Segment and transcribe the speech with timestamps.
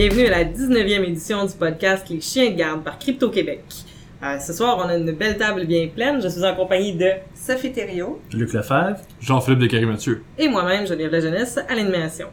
[0.00, 3.62] bienvenue à la 19e édition du podcast Les Chiens de garde par Crypto-Québec.
[4.22, 6.22] Euh, ce soir, on a une belle table bien pleine.
[6.22, 8.18] Je suis en compagnie de Sophie Thériault.
[8.32, 8.96] Luc Lefebvre.
[9.20, 10.22] Jean-Philippe Descaries-Mathieu.
[10.38, 12.28] et moi-même, Geneviève La Jeunesse, à l'animation.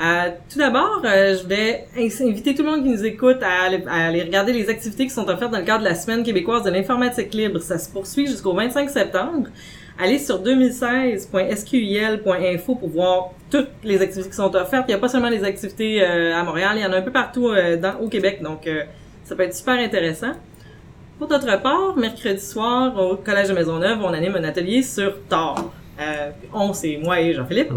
[0.00, 3.84] Euh, tout d'abord, euh, je vais inviter tout le monde qui nous écoute à aller,
[3.86, 6.62] à aller regarder les activités qui sont offertes dans le cadre de la Semaine québécoise
[6.62, 7.60] de l'informatique libre.
[7.60, 9.48] Ça se poursuit jusqu'au 25 septembre.
[9.98, 14.86] Allez sur 2016.sqil.info pour voir toutes les activités qui sont offertes.
[14.88, 17.02] Il n'y a pas seulement les activités euh, à Montréal, il y en a un
[17.02, 18.82] peu partout euh, dans, au Québec, donc euh,
[19.24, 20.32] ça peut être super intéressant.
[21.18, 25.12] Pour notre part, mercredi soir, au Collège de Maisonneuve, on anime un atelier sur.
[25.32, 27.72] Euh, on, c'est moi et Jean-Philippe.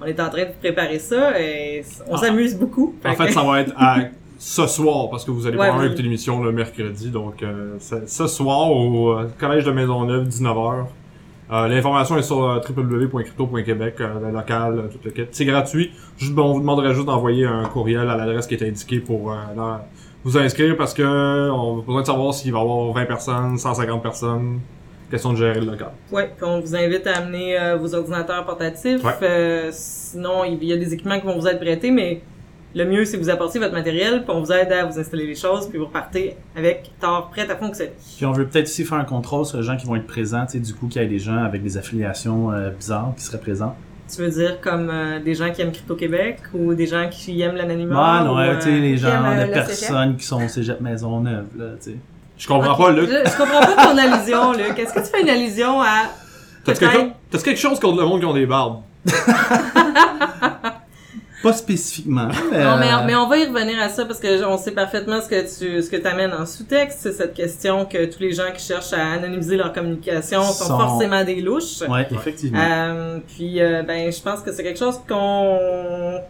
[0.00, 2.18] On est en train de préparer ça et on Ah.
[2.18, 2.94] s'amuse beaucoup.
[3.04, 3.96] En fait, que- ça va être à
[4.38, 5.86] ce soir, parce que vous allez Ouais, pouvoir oui.
[5.88, 7.08] écouter l'émission le mercredi.
[7.08, 7.42] Donc,
[7.80, 10.86] ce soir, au Collège de Maisonneuve, 19h.
[11.52, 15.26] Euh, L'information est sur euh, www.crypto.québec, euh, le local, euh, tout le kit.
[15.30, 15.92] C'est gratuit.
[16.18, 19.32] Juste, bon, on vous demanderait juste d'envoyer un courriel à l'adresse qui est indiquée pour
[19.32, 19.78] euh, dans-
[20.24, 21.04] vous inscrire parce que
[21.50, 24.60] on a besoin de savoir s'il va y avoir 20 personnes, 150 personnes.
[25.08, 25.92] Question de gérer le local.
[26.10, 29.04] Ouais, puis on vous invite à amener euh, vos ordinateurs portatifs.
[29.04, 29.68] Ouais.
[29.70, 32.22] Sinon, il y a des équipements qui vont vous être prêtés, mais
[32.76, 35.26] le mieux, c'est que vous apportiez votre matériel, puis on vous aide à vous installer
[35.26, 37.92] les choses, puis vous repartez avec Thor prêt à fonctionner.
[38.18, 40.44] Puis on veut peut-être aussi faire un contrôle sur les gens qui vont être présents,
[40.44, 43.24] tu sais, du coup qu'il y ait des gens avec des affiliations euh, bizarres qui
[43.24, 43.74] seraient présents.
[44.14, 47.54] Tu veux dire comme euh, des gens qui aiment Crypto-Québec ou des gens qui aiment
[47.54, 48.24] Ouais, l'anonymat?
[48.24, 51.46] non, ou, ouais, euh, tu sais, les gens de personnes qui sont au Cégep Maisonneuve,
[51.56, 51.96] là, tu sais.
[52.36, 53.08] Je comprends pas, Luc.
[53.08, 54.78] Je, je comprends pas ton allusion, Luc.
[54.78, 56.10] Est-ce que tu fais une allusion à...
[56.62, 58.82] T'as-tu quelque, quelque chose contre le monde qui ont des barbes?
[61.46, 62.28] Pas spécifiquement.
[62.50, 64.72] mais, Non, mais, euh, mais on va y revenir à ça parce que on sait
[64.72, 68.32] parfaitement ce que tu ce que t'amènes en sous-texte, c'est cette question que tous les
[68.32, 71.82] gens qui cherchent à anonymiser leur communication sont, Sont- forcément des louches.
[71.88, 72.58] Ouais, effectivement.
[72.60, 76.20] Euh, puis euh, ben je pense que c'est quelque chose qu'on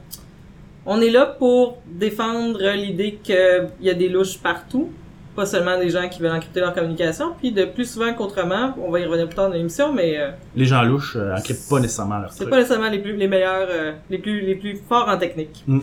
[0.87, 4.91] on est là pour défendre l'idée qu'il y a des louches partout,
[5.37, 8.91] pas seulement des gens qui veulent encrypter leur communication, puis de plus souvent qu'autrement, on
[8.91, 11.79] va y revenir plus tard dans l'émission, mais euh, Les gens louches euh, encryptent pas
[11.79, 15.09] nécessairement leur c'est pas nécessairement les plus les meilleurs, euh, les plus les plus forts
[15.09, 15.63] en technique.
[15.67, 15.81] Mm.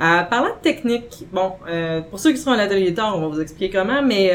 [0.00, 1.52] Euh, parlant de technique, bon,
[2.10, 4.32] pour ceux qui seront à l'atelier Tor, on va vous expliquer comment, mais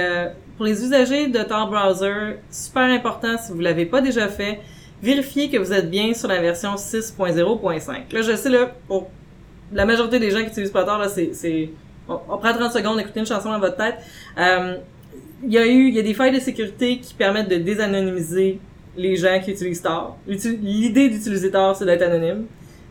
[0.56, 4.62] pour les usagers de Tor Browser, super important si vous l'avez pas déjà fait,
[5.04, 8.14] vérifiez que vous êtes bien sur la version 6.0.5.
[8.14, 9.10] Là, je sais là, pour
[9.74, 11.70] la majorité des gens qui utilisent pas Tor, là, c'est
[12.10, 13.96] on, prend 30 secondes, écoutez une chanson dans votre tête.
[14.38, 14.78] Euh,
[15.44, 18.60] il y a eu, il y a des failles de sécurité qui permettent de désanonymiser
[18.98, 20.18] les gens qui utilisent Tor.
[20.28, 22.46] L'idée d'utiliser Tor, c'est d'être anonyme.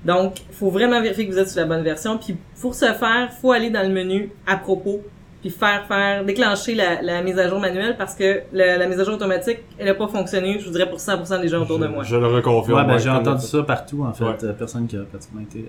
[0.05, 2.19] Donc, faut vraiment vérifier que vous êtes sur la bonne version.
[2.19, 5.03] Puis, pour ce faire, faut aller dans le menu à propos,
[5.41, 8.99] puis faire faire déclencher la, la mise à jour manuelle parce que la, la mise
[9.01, 11.79] à jour automatique, elle a pas fonctionné, je vous dirais pour 100% des gens autour
[11.79, 12.03] de moi.
[12.03, 12.77] Je, le reconfirme.
[12.79, 13.59] Ouais, ben ouais, j'ai entendu ça.
[13.59, 14.25] ça partout, en fait.
[14.25, 14.35] Ouais.
[14.45, 15.67] Euh, Personne qui a pratiquement été...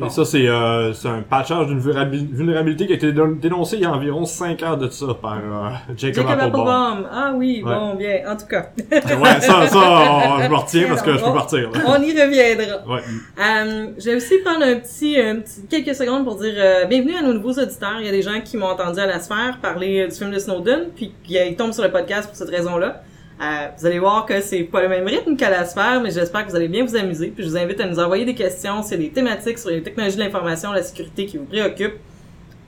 [0.00, 3.22] euh, Et ça, c'est euh, c'est un patchage d'une vulnérabil- vulnérabilité qui a été dé-
[3.40, 6.68] dénoncée il y a environ 5 ans de ça par euh, Jacob, Jacob Applebaum.
[6.68, 7.08] Applebaum.
[7.12, 7.74] Ah oui, Ouais.
[7.74, 8.20] bon, bien.
[8.28, 11.32] En tout cas, ouais, ça, ça, on- je me retiens parce que je peux On-
[11.34, 11.70] partir.
[11.70, 11.80] Là.
[11.86, 12.86] on y reviendra.
[12.88, 13.00] Ouais.
[13.38, 17.14] Euh, je vais aussi prendre un petit, un petit- quelques secondes pour dire euh, bienvenue
[17.14, 17.98] à nos nouveaux auditeurs.
[18.00, 20.30] Il y a des gens qui m'ont entendu à la sphère parler euh, du film
[20.30, 23.02] de Snowden, puis ils tombent sur le podcast pour cette raison-là.
[23.40, 26.44] Euh, vous allez voir que c'est pas le même rythme qu'à la sphère, mais j'espère
[26.44, 27.28] que vous allez bien vous amuser.
[27.28, 29.70] Puis je vous invite à nous envoyer des questions s'il y a des thématiques sur
[29.70, 31.98] les technologies de l'information, la sécurité qui vous préoccupent.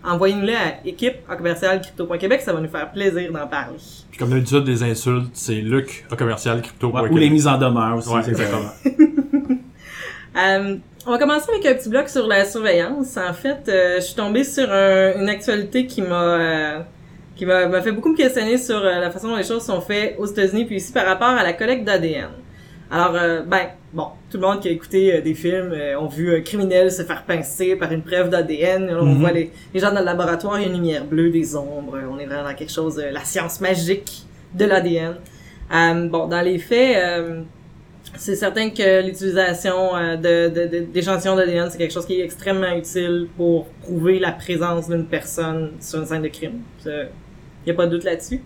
[0.03, 3.77] Envoyez-nous-les à équipe en commercial crypto.québec, ça va nous faire plaisir d'en parler.
[4.11, 6.91] Puis comme d'habitude, des insultes, c'est Luc à commercial crypto.
[6.91, 8.09] ouais, ou les mises en demeure aussi.
[8.09, 8.71] Ouais, exactement.
[10.37, 13.17] Euh, on va commencer avec un petit bloc sur la surveillance.
[13.17, 16.79] En fait, euh, je suis tombée sur un- une actualité qui m'a euh,
[17.37, 20.15] qui m'a fait beaucoup me questionner sur euh, la façon dont les choses sont faites
[20.19, 22.29] aux États-Unis puis ici par rapport à la collecte d'ADN.
[22.93, 26.37] Alors, euh, ben, bon, tout le monde qui a écouté euh, des films ont vu
[26.37, 28.89] un criminel se faire pincer par une preuve d'ADN.
[29.01, 29.19] On Mhm.
[29.21, 31.99] voit les, les gens dans le laboratoire, il y a une lumière bleue, des ombres.
[32.09, 34.23] On est vraiment dans quelque chose, la science magique
[34.55, 35.17] de l'ADN.
[35.75, 37.41] Euh, bon, dans les faits, euh,
[38.17, 42.25] c'est certain que l'utilisation euh, de, de, de- d'échantillons d'ADN, c'est quelque chose qui est
[42.25, 46.61] extrêmement utile pour prouver la présence d'une personne sur une scène de crime.
[46.87, 47.07] Il
[47.67, 48.41] n'y a pas de doute là-dessus.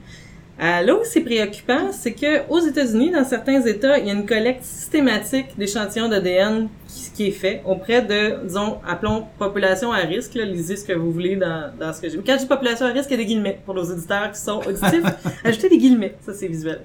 [0.61, 4.13] Euh, là où c'est préoccupant, c'est que aux États-Unis, dans certains États, il y a
[4.13, 9.99] une collecte systématique d'échantillons d'ADN qui, qui est fait auprès de, disons, appelons population à
[9.99, 10.35] risque.
[10.35, 12.19] Là, lisez ce que vous voulez dans, dans ce que j'ai.
[12.19, 14.41] Quand je dis population à risque, il y a des guillemets pour nos auditeurs qui
[14.41, 15.05] sont auditifs.
[15.45, 16.81] Ajoutez des guillemets, ça c'est visuel.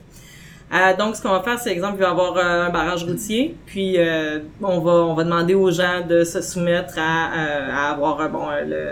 [0.74, 3.04] Euh, donc, ce qu'on va faire, c'est exemple, il va y avoir euh, un barrage
[3.04, 7.70] routier, puis euh, on va on va demander aux gens de se soumettre à, euh,
[7.72, 8.90] à avoir bon le-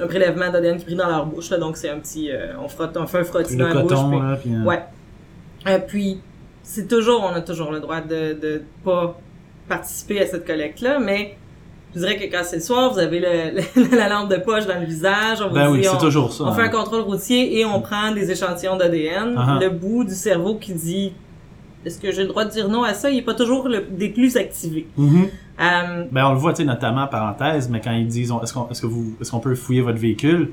[0.00, 1.50] un, un prélèvement d'ADN qui pris dans leur bouche.
[1.50, 3.80] Là, donc, c'est un petit, euh, on frotte, on fait un frottis dans Le la
[3.82, 3.90] bouche.
[3.90, 4.54] coton, puis- là, puis...
[4.54, 4.64] euh,
[5.74, 5.80] Ouais.
[5.88, 6.20] Puis,
[6.62, 9.18] c'est toujours, on a toujours le droit de, de pas
[9.68, 11.36] participer à cette collecte-là, mais
[11.94, 14.66] Je dirais que quand c'est le soir, vous avez le, le- la lampe de poche
[14.66, 16.44] dans le visage, on vous Ben dit, oui, c'est on, toujours ça.
[16.44, 16.68] on fait un hein.
[16.68, 19.34] contrôle routier et on prend des échantillons d'ADN.
[19.34, 19.60] Uh-huh.
[19.60, 21.12] Le bout du cerveau qui dit
[21.84, 23.80] est-ce que j'ai le droit de dire non à ça, il est pas toujours le,
[23.90, 24.86] des plus activés.
[24.96, 25.28] Mhm.
[25.60, 29.14] Euh, Ben, on le voit, tu sais, notamment, parenthèse, mais quand ils disent, qu'on, vous,
[29.20, 30.50] est-ce qu'on peut fouiller votre véhicule?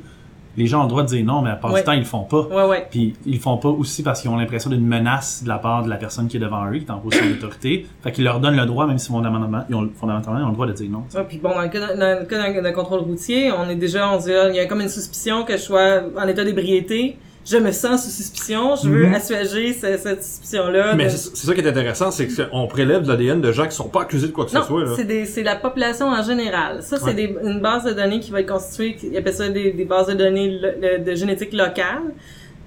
[0.57, 1.81] Les gens ont le droit de dire non, mais à part Ouais.
[1.81, 2.41] du temps, ils le font pas.
[2.43, 2.87] ouais, ouais.
[2.89, 5.83] Puis ils le font pas aussi parce qu'ils ont l'impression d'une menace de la part
[5.83, 7.85] de la personne qui est devant eux, qui est en position d'autorité.
[8.01, 10.53] Fait qu'ils leur donnent le droit, même si fondamentalement, ils ont, fondamentalement, ils ont le
[10.53, 11.03] droit de dire non.
[11.13, 14.31] Ouais, puis bon, dans le cas d'un- contrôle routier, on est déjà, on se dit,
[14.51, 17.17] il y a comme une suspicion que je sois en état d'ébriété.
[17.47, 18.75] Je me sens sous suspicion.
[18.75, 19.13] Je veux Mhm.
[19.13, 20.95] assuager ce- cette suspicion-là.
[20.95, 23.65] Mais de- c'est c'est ça qui est intéressant, c'est qu'on prélève de l'ADN de gens
[23.67, 24.83] qui sont pas accusés de quoi que ce soit.
[24.83, 24.91] Là.
[24.95, 26.81] c'est des- c'est la population en général.
[26.81, 27.13] Ça, c'est Ouais.
[27.13, 30.07] des- une base de données qui va être constituée, ils appellent ça des, des bases
[30.07, 32.01] de données le- de génétique locale.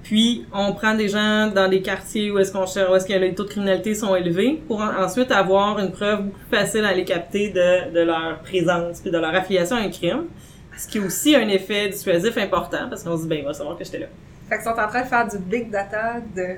[0.01, 3.13] Puis, on prend des gens dans des quartiers où est-ce qu'on cherche, où est-ce que
[3.13, 6.93] les taux de criminalité sont élevés, pour en- ensuite avoir une preuve plus facile à
[6.93, 10.23] les capter de, de leur présence puis de leur affiliation à un crime.
[10.77, 13.53] Ce qui a aussi un effet dissuasif important, parce qu'on se dit, ben, il va
[13.53, 14.05] savoir que j'étais là.
[14.49, 16.57] Fait qu'ils sont en train de faire du big data de.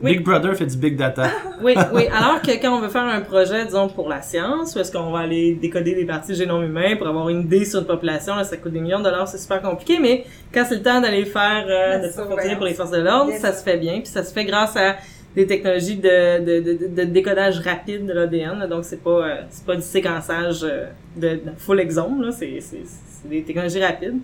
[0.00, 0.16] Oui.
[0.16, 1.28] Big Brother fait du big data.
[1.62, 2.08] Oui, oui.
[2.08, 5.12] Alors que quand on veut faire un projet, disons, pour la science, où est-ce qu'on
[5.12, 8.34] va aller décoder des parties du génome humain pour avoir une idée sur une population,
[8.34, 11.00] là, ça coûte des millions de dollars, c'est super compliqué, mais quand c'est le temps
[11.00, 14.06] d'aller faire, euh, de faire pour les forces de l'ordre, ça se fait bien, puis
[14.08, 14.96] ça se fait grâce à
[15.36, 19.64] des technologies de, de, de, de décodage rapide de l'ADN, donc c'est pas, euh, c'est
[19.64, 20.86] pas du séquençage euh,
[21.16, 24.18] de, de full exome, là, c'est, c'est, c'est des technologies rapides.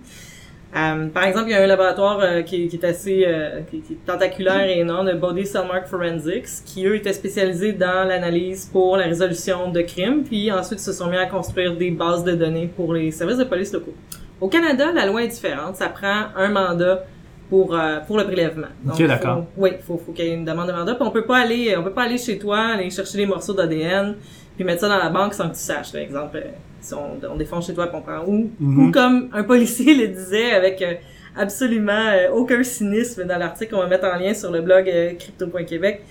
[0.75, 3.81] Euh, par exemple, il y a un laboratoire euh, qui, qui est assez euh, qui,
[3.81, 8.69] qui est tentaculaire et énorme, le Body Cellmark Forensics, qui eux étaient spécialisés dans l'analyse
[8.71, 12.33] pour la résolution de crimes, puis ensuite se sont mis à construire des bases de
[12.33, 13.95] données pour les services de police locaux.
[14.39, 17.03] Au Canada, la loi est différente, ça prend un mandat
[17.49, 18.67] pour euh, pour le prélèvement.
[18.87, 19.37] Ok, d'accord.
[19.55, 21.37] faut- Oui, faut faut qu'il y ait une demande de mandat, puis on peut pas
[21.39, 24.15] aller on peut pas aller chez toi aller chercher des morceaux d'ADN
[24.55, 25.91] puis mettre ça dans la banque sans que tu saches.
[25.91, 26.49] Par exemple, euh,
[26.81, 28.79] si on, on défonce chez toi, puis on prend ou Mhm.
[28.87, 30.93] ou comme un policier le disait avec euh,
[31.37, 35.13] absolument euh, aucun cynisme dans l'article qu'on va mettre en lien sur le blog euh,
[35.13, 36.01] crypto.québec.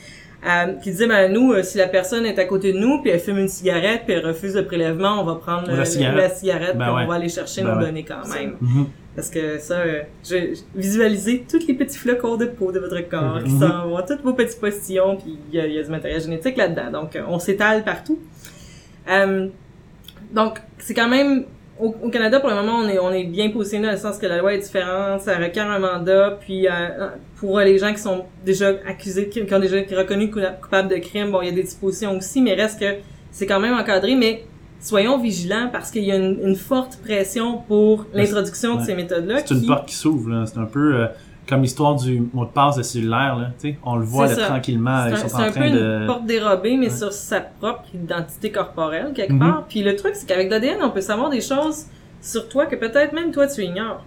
[0.46, 3.10] Euh, qui disait ben nous euh, si la personne est à côté de nous puis
[3.10, 6.16] elle fume une cigarette puis elle refuse le prélèvement on va prendre La cigarette.
[6.16, 7.02] la cigarette Ben puis ouais.
[7.02, 7.86] on va aller chercher Ben nos ouais.
[7.86, 8.86] données quand même Mhm.
[9.16, 13.00] parce que ça, euh, je, je- visualisez tous les petits flocons de peau de votre
[13.08, 13.60] corps qui Mhm.
[13.60, 16.20] s'en vont, tous vos petits postillons, puis il y, a- il y a du matériel
[16.20, 16.92] génétique là-dedans.
[16.92, 18.20] Donc, euh, on s'étale partout.
[19.10, 19.48] Euh,
[20.32, 21.44] donc, c'est quand même...
[21.80, 24.18] Au, au Canada, pour le moment, on est, on est bien positionné dans le sens
[24.18, 26.72] que la loi est différente, ça requiert un mandat, puis euh,
[27.36, 30.40] pour les gens qui sont déjà accusés, de crime, qui ont déjà été reconnus cou-
[30.60, 32.96] coupables de crime, bon, il y a des dispositions aussi, mais reste que
[33.30, 34.44] c'est quand même encadré, mais
[34.80, 39.36] soyons vigilants parce qu'il y a une, une forte pression pour l'introduction de ces méthodes-là.
[39.46, 40.46] C'est une qui- porte qui s'ouvre, là.
[40.46, 41.06] C'est un peu euh,
[41.48, 43.46] comme l'histoire du mot de passe de cellulaire, là.
[43.58, 45.04] Tu sais, on le voit là, tranquillement.
[45.04, 46.06] C'est Ils un, sont c'est en un peu train une de.
[46.06, 46.96] porte dérobée, mais Ouais.
[46.96, 49.38] sur sa propre identité corporelle, quelque Mhm.
[49.40, 49.64] part.
[49.68, 51.86] Puis le truc, c'est qu'avec l'ADN, on peut savoir des choses
[52.20, 54.04] sur toi que peut-être même toi, tu ignores.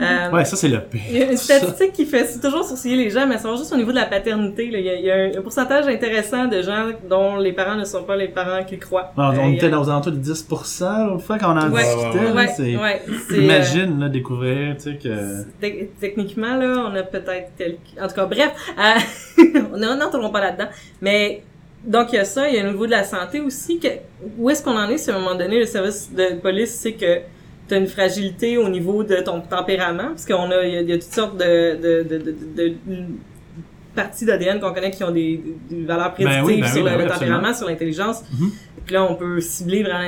[0.00, 1.00] Euh, Ouais, ça, c'est le pire.
[1.10, 1.56] Il y a une Ça.
[1.58, 3.96] statistique qui fait c'est toujours sourciller les gens, mais ça va juste au niveau de
[3.96, 4.70] la paternité.
[4.70, 4.78] là.
[4.78, 7.84] Il, y a, il y a un, pourcentage intéressant de gens dont les parents ne
[7.84, 9.12] sont pas les parents qu'ils croient.
[9.16, 11.70] On, on Euh, était a- dans aux alentours de 10% l'autre fois quand on en
[11.70, 12.32] Ouais, discutait.
[12.32, 13.02] Ouais, c'est- ouais,
[13.32, 15.42] euh, Imagine, là, découvrir, tu sais, que...
[15.60, 17.78] Tec- techniquement, là, on a peut-être quelques...
[18.00, 19.42] En tout cas, bref, euh,
[19.74, 20.68] on n'entrerons pas là-dedans.
[21.02, 21.42] Mais,
[21.84, 22.48] donc, il y a ça.
[22.48, 23.78] Il y a au niveau de la santé aussi.
[23.78, 23.88] Que,
[24.38, 26.92] où est-ce qu'on en est si à un moment donné, le service de police sait
[26.94, 27.18] que
[27.72, 30.08] tu as une fragilité au niveau de ton tempérament?
[30.08, 32.18] Parce qu'on a, il y a, il y a toutes sortes de, de, de,
[32.56, 32.74] de,
[33.94, 36.90] parties d'ADN qu'on connaît qui ont des, des valeurs Ben prédictives oui, ben sur oui,
[36.90, 37.54] le, ben oui, tempérament, absolument.
[37.54, 38.22] sur l'intelligence.
[38.78, 40.00] Et puis là, on peut cibler vraiment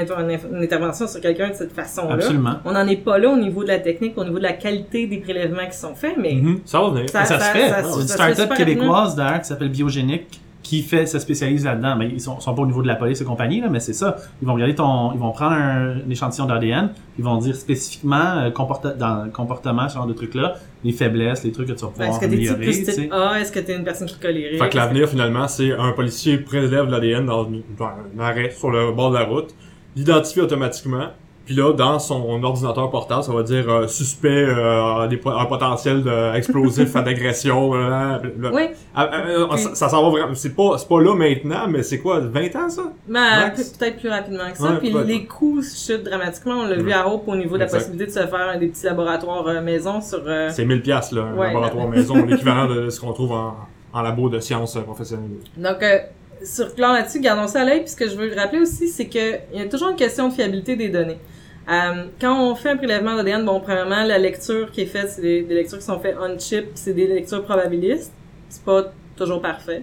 [0.53, 2.15] une, intervention sur quelqu'un de cette façon-là.
[2.15, 2.55] Absolument.
[2.65, 5.07] On n'en est pas là au niveau de la technique, au niveau de la qualité
[5.07, 6.61] des prélèvements qui sont faits, mais Mhm.
[6.65, 7.09] Ça venir.
[7.11, 7.69] Ça- Ça, se ça- fait.
[7.69, 10.41] ça- ça une start-up québécoise d'ailleurs qui s'appelle Biogénique
[10.75, 11.97] qui fait se spécialise là-dedans.
[11.97, 13.93] Mais ils sont, sont pas au niveau de la police et compagnie, là, mais c'est
[13.93, 14.17] ça.
[14.43, 18.39] Ils vont regarder ton, ils vont prendre un, un échantillon d'ADN, ils vont dire spécifiquement
[18.39, 21.85] euh, comporte, dans le comportement, ce genre de trucs-là, les faiblesses, les trucs que tu
[21.85, 23.13] vas Ben, pouvoir est-ce que t'es type plus type.
[23.13, 23.41] A?
[23.41, 24.63] Est-ce que t'es une personne qui est colérique?
[24.63, 28.93] Fait que l'avenir, finalement, c'est un policier prélève l'ADN dans, dans un arrêt sur le
[28.93, 29.55] bord de la route,
[29.97, 31.09] l'identifie automatiquement,
[31.45, 36.03] puis là, dans son ordinateur portable, ça va dire euh, suspect, euh, des, un potentiel
[36.03, 37.75] de explosif, d'agression.
[37.75, 38.63] euh, euh, Oui,
[38.95, 40.35] ah, euh, Puis- ça, ça s'en va vraiment.
[40.35, 42.83] C'est pas, c'est pas là maintenant, mais c'est quoi, 20 ans ça?
[43.07, 44.65] peut- peut-être plus rapidement que ça.
[44.73, 46.61] Ouais, Puis les coûts chutent dramatiquement.
[46.61, 46.93] On l'a vu Mhm.
[46.93, 47.79] à Hope au niveau de la Exact.
[47.79, 50.23] possibilité de se faire des petits laboratoires euh, maison sur...
[50.27, 53.33] euh, C'est 1000 pièces là, un Ouais, laboratoire la- maison, l'équivalent de ce qu'on trouve
[53.33, 53.55] en,
[53.93, 55.29] en labo de sciences euh, professionnelles.
[55.57, 55.99] Donc, euh,
[56.43, 57.81] sur clan là-dessus, gardons ça à l'œil.
[57.81, 59.97] Puis ce que je veux le rappeler aussi, c'est que il y a toujours une
[59.97, 61.19] question de fiabilité des données.
[61.69, 65.23] Euh, quand on fait un prélèvement d'ADN, bon, premièrement, la lecture qui est faite, c'est
[65.23, 68.13] des, lectures qui sont faites on-chip, c'est des lectures probabilistes.
[68.49, 69.83] C'est pas toujours parfait.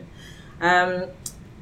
[0.64, 1.06] Euh,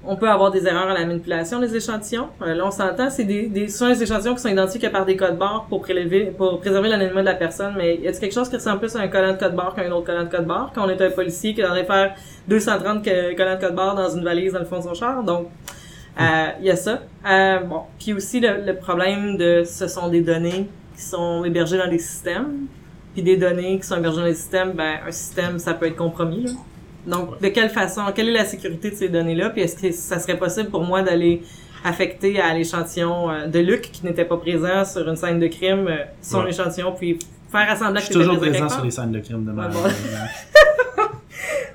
[0.06, 2.30] on peut avoir des erreurs à la manipulation des échantillons.
[2.42, 5.06] Euh, là, on s'entend, c'est des, des, souvent des échantillons qui sont identifiés que par
[5.06, 7.74] des codes barres pour prélever, pour préserver l'anonymat de la personne.
[7.78, 9.92] Mais y a quelque chose qui ressemble plus à un collant de code barre qu'un
[9.92, 10.72] autre collant de code barre?
[10.74, 12.16] Quand on est un policier qui est en train de faire
[12.48, 15.24] 230 que- collants de code barre dans une valise dans le fond de son char.
[15.24, 15.50] Donc,
[16.20, 17.02] euh, il y a ça.
[17.28, 17.82] Euh, bon.
[18.00, 22.00] Puis aussi, le, le problème de, ce sont des données qui sont hébergées dans des
[22.00, 22.68] systèmes.
[23.14, 25.96] Puis des données qui sont hébergées dans des systèmes, ben, un système, ça peut être
[25.96, 26.52] compromis, là.
[27.08, 29.50] Donc, de quelle façon, quelle est la sécurité de ces données-là?
[29.52, 31.42] Puis est-ce que ça serait possible pour moi d'aller
[31.84, 35.88] affecter à l'échantillon euh, de Luc qui n'était pas présent sur une scène de crime,
[35.88, 36.50] euh, son Ouais.
[36.50, 37.18] échantillon, puis
[37.50, 39.70] faire assembler Je suis toujours présent sur les scènes de crime de ma...
[39.70, 39.80] Bon.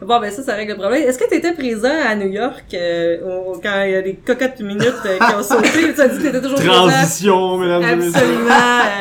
[0.06, 1.02] Bon, ben ça, ça règle le problème.
[1.02, 3.16] Est-ce que tu étais présent à New York euh,
[3.62, 5.68] quand il y a des cocottes minutes euh, qui ont sauté?
[5.94, 6.72] Tu as dit que t'étais toujours présent?
[6.88, 8.12] Transition, mesdames et messieurs.
[8.14, 8.50] Absolument,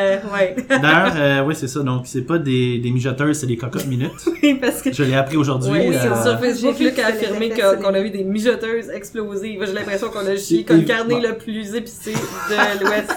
[0.01, 0.55] euh, ouais.
[0.69, 1.79] D'ailleurs, euh, oui, c'est ça.
[1.81, 4.11] Donc, c'est pas des, des mijoteuses, c'est des cocottes minutes.
[4.41, 4.91] Oui, parce que...
[4.93, 5.69] Je l'ai appris aujourd'hui.
[5.71, 9.63] Oui, euh, sur, Facebook, Luc a affirmé qu'on a vu des mijoteuses explosives.
[9.65, 13.13] J'ai l'impression qu'on a chié comme carnet le plus épicé de l'Ouest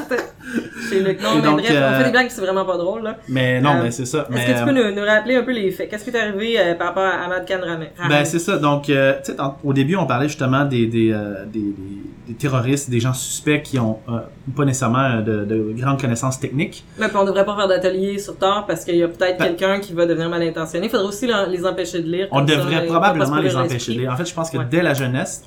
[0.91, 1.21] chez Luc.
[1.23, 3.17] Non, Et mais donc, bref, on fait des blagues, c'est vraiment pas drôle, là.
[3.29, 4.27] Mais non, Euh, mais c'est ça.
[4.35, 5.91] Est-ce que tu peux nous, nous rappeler un peu les faits?
[5.91, 7.61] Qu'est-ce qui est arrivé euh, par rapport à Ahmad Khan
[8.09, 8.57] Ben c'est ça.
[8.59, 12.91] Donc, euh, tu sais, dans- au début, on parlait justement des des, euh, des, terroristes,
[12.91, 14.19] des gens suspects qui ont euh,
[14.57, 16.85] pas nécessairement de, de grandes connaissances techniques.
[16.99, 19.49] Mais puis on devrait pas faire d'atelier sur tort parce qu'il y a peut-être Ben-
[19.57, 20.87] quelqu'un qui va devenir mal intentionné.
[20.87, 22.29] Il faudrait aussi les empêcher de lire.
[22.33, 23.95] On ça, devrait probablement les empêcher.
[23.95, 24.13] de lire.
[24.13, 24.67] En fait, je pense que Ouais.
[24.69, 25.45] dès la jeunesse,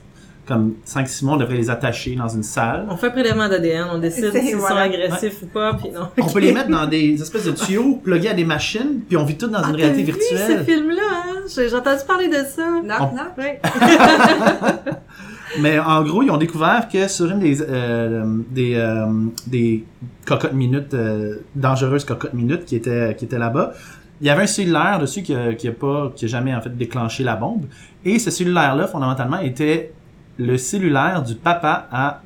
[0.50, 2.86] comme 5-6 mois, on devrait les attacher dans une salle.
[2.90, 4.82] On fait un prélèvement d'ADN, on décide C'est- s'ils sont voilà.
[4.82, 6.08] agressifs ou pas, puis non.
[6.20, 9.24] On peut les mettre dans des espèces de tuyaux plugués à des machines, puis on
[9.24, 10.66] vit tout dans Ah, une réalité vu ce virtuelle.
[10.66, 11.36] film-là, hein?
[11.56, 12.68] J'ai entendu parler de ça.
[12.84, 13.38] Knock, On- knock.
[13.38, 13.62] Ouais.
[15.60, 19.06] Mais en gros, ils ont découvert que sur une des euh, des euh,
[19.48, 19.84] des
[20.26, 23.74] cocottes minutes euh, dangereuses cocottes minutes qui étaient qui étaient là-bas,
[24.22, 26.62] il y avait un cellulaire dessus qui a, qui a pas qui a jamais en
[26.62, 27.66] fait déclenché la bombe
[28.06, 29.92] et ce cellulaire là fondamentalement était
[30.40, 32.22] le cellulaire du papa à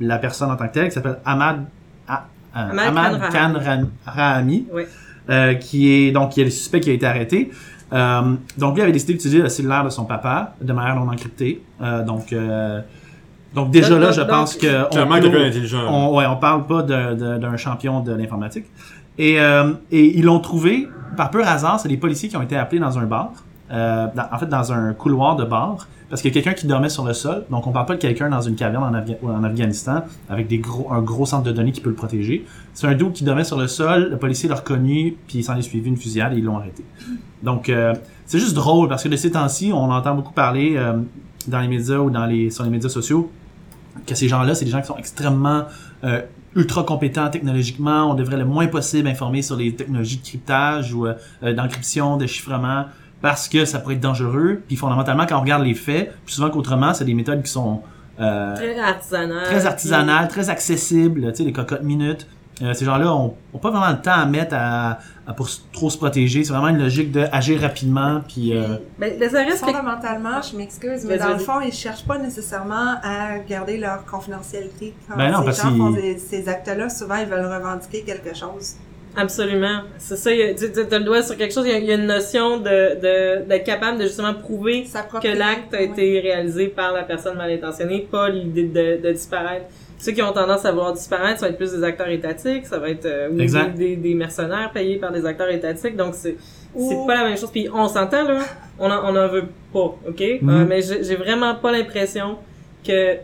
[0.00, 1.64] la personne en tant que telle qui s'appelle Ahmad
[2.08, 2.24] ah,
[2.56, 3.52] euh, Ahmad Ahmad Khan
[4.06, 4.66] Rahami
[5.28, 7.50] euh, qui est donc qui est le suspect qui a été arrêté.
[7.92, 11.62] Euh, donc lui avait décidé d'utiliser le cellulaire de son papa de manière non encryptée.
[11.82, 12.80] Euh, donc euh,
[13.54, 15.86] donc déjà Donc, là, donc, je donc, pense que on, Clairement, quelqu'un d'intelligent.
[15.88, 18.66] on, ouais, on parle pas d'un champion de l'informatique.
[19.18, 21.78] Et, euh, et ils l'ont trouvé par pur hasard.
[21.80, 23.32] C'est des policiers qui ont été appelés dans un bar,
[23.72, 27.04] euh, dans- en fait dans un couloir de bar, parce a quelqu'un qui dormait sur
[27.04, 27.44] le sol.
[27.50, 31.00] Donc on parle pas de quelqu'un dans une caverne en Afghanistan avec des gros, un
[31.00, 32.44] gros centre de données qui peut le protéger.
[32.74, 34.08] C'est un doux qui dormait sur le sol.
[34.10, 36.84] Le policier l'a reconnu, puis il s'en est suivi une fusillade et ils l'ont arrêté.
[37.42, 37.94] Donc euh,
[38.26, 40.98] c'est juste drôle parce que de ces temps-ci, on entend beaucoup parler euh,
[41.46, 43.30] dans les médias ou dans les sur les médias sociaux
[44.06, 45.64] que ces gens-là, c'est des gens qui sont extrêmement
[46.04, 46.22] euh,
[46.54, 48.10] ultra compétents technologiquement.
[48.10, 52.16] On devrait le moins possible informer sur les technologies de cryptage ou euh, euh, d'encryption,
[52.16, 52.86] de chiffrement,
[53.22, 54.62] parce que ça pourrait être dangereux.
[54.66, 57.82] Puis fondamentalement, quand on regarde les faits, plus souvent qu'autrement, c'est des méthodes qui sont
[58.20, 59.44] euh, Très artisanal.
[59.44, 62.26] très artisanales, très accessibles, tu sais, les cocottes minutes.
[62.62, 65.88] Euh, ces gens-là ont, ont pas vraiment le temps à mettre à, à- pour trop
[65.88, 66.44] se protéger.
[66.44, 69.70] C'est vraiment une logique de agir rapidement, puis euh, Ben, ben, ça reste que...
[69.70, 74.94] Fondamentalement, je m'excuse, mais dans le fond, ils cherchent pas nécessairement à garder leur confidentialité.
[75.08, 78.74] Quand Ben non, ces parce gens font ces actes-là, souvent, ils veulent revendiquer quelque chose.
[79.16, 79.80] Absolument.
[79.98, 81.74] C'est ça, il y a- tu tu- t'as le doigt sur quelque chose, il y
[81.74, 82.64] a, il y a une notion de,
[83.00, 84.84] de, d'être capable de justement prouver
[85.22, 85.84] que l'acte a oui.
[85.84, 89.66] été réalisé par la personne mal intentionnée, pas l'idée de, de disparaître.
[89.98, 92.78] Ceux qui ont tendance à vouloir disparaître, ça va être plus des acteurs étatiques, ça
[92.78, 93.74] va être euh, ou Exact.
[93.76, 96.36] des, des, mercenaires payés par des acteurs étatiques, donc c'est
[96.78, 97.50] c'est pas la même chose.
[97.50, 98.38] Puis on s'entend là,
[98.78, 100.22] on en, on en veut pas, ok?
[100.40, 100.48] Mhm.
[100.48, 102.36] Euh, mais j'ai j'ai vraiment pas l'impression
[102.86, 103.16] que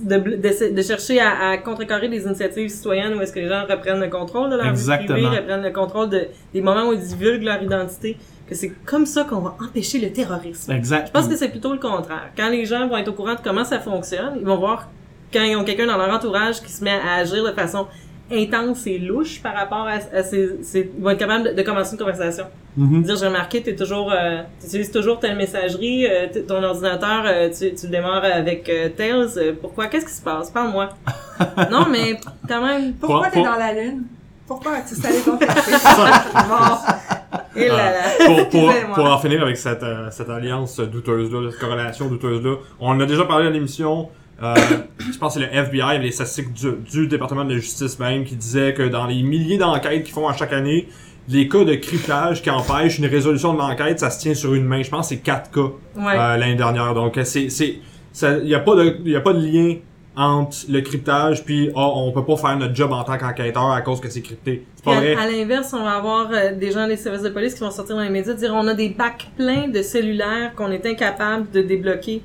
[0.00, 3.62] de, de, de chercher à, à contrecarrer des initiatives citoyennes où est-ce que les gens
[3.68, 7.00] reprennent le contrôle de leur vie privée, reprennent le contrôle de, des moments où ils
[7.00, 8.16] divulguent leur identité,
[8.48, 10.72] que c'est comme ça qu'on va empêcher le terrorisme.
[10.72, 11.08] exact.
[11.08, 12.30] Je pense que c'est plutôt le contraire.
[12.36, 14.88] Quand les gens vont être au courant de comment ça fonctionne, ils vont voir
[15.32, 17.86] quand ils ont quelqu'un dans leur entourage qui se met à agir de façon
[18.30, 21.62] intense et louche par rapport à, à ces, ces- ils vont être capables de, de
[21.62, 22.44] commencer une conversation.
[22.76, 23.02] Mhm.
[23.02, 27.48] Dire, j'ai remarqué, t'es toujours, euh, t'utilises toujours telle messagerie, euh, t- ton ordinateur, euh,
[27.48, 29.86] tu, tu le démarres avec euh, Tails, euh, pourquoi?
[29.86, 30.50] Qu'est-ce qui se passe?
[30.50, 30.90] Parle-moi.
[31.70, 32.18] non, mais
[32.48, 34.02] quand même, Pourquoi Pour- t'es pour- dans la lune?
[34.46, 35.72] Pourquoi tu salé ton café?
[36.48, 37.60] bon.
[37.60, 38.26] et là, là.
[38.26, 42.90] pour, pour, pour en finir avec cette, euh, cette alliance douteuse-là, cette corrélation douteuse-là, on
[42.90, 44.08] en a déjà parlé à l'émission.
[44.42, 44.54] Euh,
[44.98, 48.24] je pense que c'est le FBI, les statistiques du, du département de la justice même,
[48.24, 50.88] qui disaient que dans les milliers d'enquêtes qu'ils font à chaque année,
[51.28, 54.64] les cas de cryptage qui empêchent une résolution de l'enquête, ça se tient sur une
[54.64, 54.82] main.
[54.82, 56.14] Je pense que c'est quatre cas Ouais.
[56.16, 56.94] euh, l'année dernière.
[56.94, 57.76] Donc c'est c'est
[58.12, 59.76] ça y a pas de y a pas de lien
[60.16, 63.82] entre le cryptage puis oh, on peut pas faire notre job en tant qu'enquêteur à
[63.82, 64.64] cause que c'est crypté.
[64.76, 65.16] C'est pas Puis vrai.
[65.16, 67.70] à, à l'inverse, on va avoir euh, des gens des services de police qui vont
[67.70, 71.50] sortir dans les médias dire on a des bacs pleins de cellulaires qu'on est incapable
[71.50, 72.22] de débloquer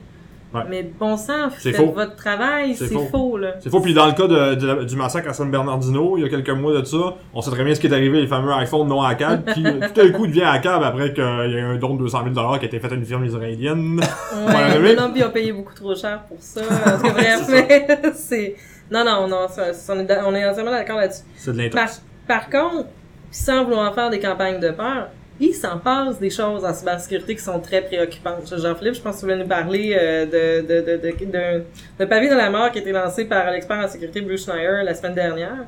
[0.54, 0.62] Ouais.
[0.70, 3.08] Mais bon sang, C'est votre travail, C'est faux.
[3.12, 3.38] faux.
[3.38, 3.54] là.
[3.60, 3.80] C'est faux.
[3.82, 6.80] Puis dans le cas de, du massacre à San Bernardino, il y a quelques mois
[6.80, 9.44] de ça, on sait très bien ce qui est arrivé, les fameux iPhones non hackables,
[9.54, 12.00] puis euh, tout à coup, devient hackable après qu'il y a eu un don de
[12.00, 14.00] 200 000 qui a été fait à une firme israélienne.
[14.00, 14.96] Ouais, Ouais, oui.
[14.96, 16.62] non, puis ont payé beaucoup trop cher pour ça.
[17.02, 18.56] Bref, mais c'est...
[18.92, 21.24] Non, non, non, ça- ça- on est, on est entièrement d'accord là-dessus.
[21.36, 22.02] C'est de Par, l'intox.
[22.28, 22.88] par contre,
[23.32, 25.08] sans vouloir faire des campagnes de peur,
[25.40, 28.54] il s'en passe des choses en cybersécurité qui sont très préoccupantes.
[28.56, 31.64] Jean-Philippe, je pense que tu voulais nous parler euh, de, de, de, de,
[31.98, 34.84] d'un pavé de la mort qui a été lancé par l'expert en sécurité Bruce Schneier
[34.84, 35.66] la semaine dernière.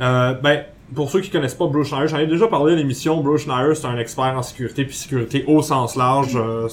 [0.00, 3.20] Euh, ben, pour ceux qui connaissent pas Bruce Schneier, j'en ai déjà parlé à l'émission.
[3.20, 6.36] Bruce Schneier, c'est un expert en sécurité puis sécurité au sens large.
[6.36, 6.68] Euh,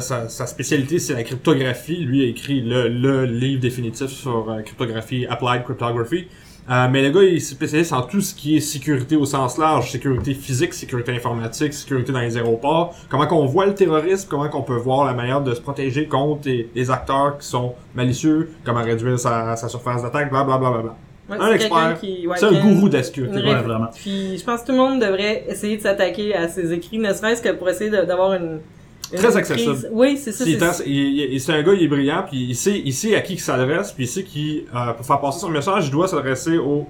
[0.00, 2.04] sa, sa, spécialité, c'est la cryptographie.
[2.04, 6.28] Lui a écrit le, le livre définitif sur euh, cryptographie, Applied Cryptography.
[6.68, 9.56] Euh, mais le gars, il est spécialiste en tout ce qui est sécurité au sens
[9.56, 14.48] large, sécurité physique, sécurité informatique, sécurité dans les aéroports, comment qu'on voit le terrorisme, comment
[14.48, 18.50] qu'on peut voir la manière de se protéger contre les, les acteurs qui sont malicieux,
[18.64, 20.58] comment réduire sa, sa surface d'attaque, blablabla.
[20.70, 20.96] Bla, bla, bla.
[21.28, 21.98] Ouais, Un expert.
[22.00, 23.36] qui- ouais, C'est un gourou de la sécurité.
[23.36, 23.88] Ouais, vraiment.
[23.94, 27.12] Puis je pense que tout le monde devrait essayer de s'attaquer à ses écrits, ne
[27.12, 28.60] serait-ce que pour essayer d'avoir une,
[29.12, 29.88] Très prise- accessible.
[29.92, 30.44] Oui, c'est ça.
[30.44, 33.92] C'est un gars, il est brillant, puis il sait, il sait à qui il s'adresse,
[33.92, 36.86] puis il sait qui, euh, pour faire passer son message, il doit s'adresser au,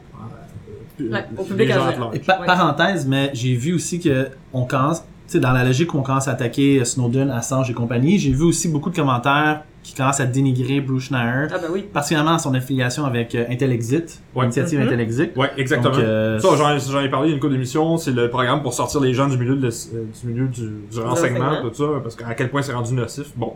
[1.01, 2.11] euh, Ouais, au public gens.
[2.13, 2.47] Et pa- Ouais.
[2.47, 6.03] parenthèse, mais j'ai vu aussi que on commence, tu sais, dans la logique où on
[6.03, 10.19] commence à attaquer Snowden, Assange et compagnie, j'ai vu aussi beaucoup de commentaires qui commencent
[10.19, 11.83] à dénigrer Bruce Schneier, Ah ben oui.
[11.93, 14.43] particulièrement son affiliation avec euh, Intelexit, Ouais.
[14.43, 14.87] l'initiative Mhm.
[14.89, 15.37] Intelexit.
[15.37, 15.93] Ouais, exactement.
[15.95, 18.63] Donc, euh, Ça, j'en ai, parlé il y a une couple d'émissions, c'est le programme
[18.63, 21.85] pour sortir les gens du milieu, de, euh, du, milieu du, du renseignement, tout ça,
[22.03, 23.29] parce qu'à quel point c'est rendu nocif.
[23.37, 23.53] Bon.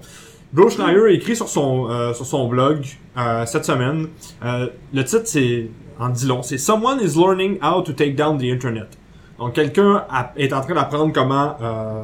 [0.52, 2.84] Bruce Schneier a écrit sur son, euh, sur son blog
[3.18, 4.06] euh, cette semaine.
[4.44, 5.68] Euh, le titre, c'est,
[5.98, 8.96] en dit long, c'est Someone is learning how to take down the Internet.
[9.40, 10.04] Donc, quelqu'un
[10.36, 12.02] est en train d'apprendre comment, euh,